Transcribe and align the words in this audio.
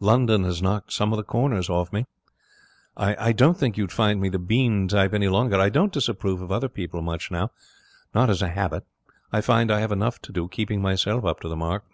London 0.00 0.42
has 0.42 0.60
knocked 0.60 0.92
some 0.92 1.12
of 1.12 1.16
the 1.16 1.22
corners 1.22 1.70
off 1.70 1.92
me. 1.92 2.06
I 2.96 3.30
don't 3.30 3.56
think 3.56 3.76
you 3.78 3.84
would 3.84 3.92
find 3.92 4.20
me 4.20 4.28
the 4.28 4.36
Bean 4.40 4.88
type 4.88 5.14
any 5.14 5.28
longer. 5.28 5.60
I 5.60 5.68
don't 5.68 5.92
disapprove 5.92 6.42
of 6.42 6.50
other 6.50 6.68
people 6.68 7.02
much 7.02 7.30
now. 7.30 7.52
Not 8.12 8.28
as 8.28 8.42
a 8.42 8.48
habit. 8.48 8.82
I 9.32 9.40
find 9.40 9.70
I 9.70 9.78
have 9.78 9.92
enough 9.92 10.18
to 10.22 10.32
do 10.32 10.48
keeping 10.48 10.82
myself 10.82 11.24
up 11.24 11.38
to 11.42 11.48
the 11.48 11.54
mark.' 11.54 11.84